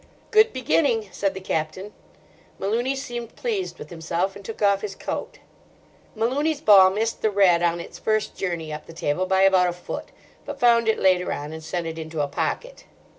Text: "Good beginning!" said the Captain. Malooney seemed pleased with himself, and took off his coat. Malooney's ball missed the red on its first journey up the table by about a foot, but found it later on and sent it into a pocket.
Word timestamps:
"Good 0.31 0.51
beginning!" 0.51 1.09
said 1.11 1.35
the 1.35 1.39
Captain. 1.39 1.93
Malooney 2.59 2.95
seemed 2.97 3.35
pleased 3.35 3.77
with 3.77 3.91
himself, 3.91 4.35
and 4.35 4.43
took 4.43 4.59
off 4.59 4.81
his 4.81 4.95
coat. 4.95 5.37
Malooney's 6.15 6.59
ball 6.59 6.89
missed 6.89 7.21
the 7.21 7.29
red 7.29 7.61
on 7.61 7.79
its 7.79 7.99
first 7.99 8.35
journey 8.35 8.73
up 8.73 8.87
the 8.87 8.93
table 8.93 9.27
by 9.27 9.43
about 9.43 9.69
a 9.69 9.73
foot, 9.73 10.05
but 10.43 10.59
found 10.59 10.87
it 10.87 10.97
later 10.97 11.31
on 11.31 11.53
and 11.53 11.63
sent 11.63 11.85
it 11.85 11.99
into 11.99 12.19
a 12.21 12.27
pocket. 12.27 12.85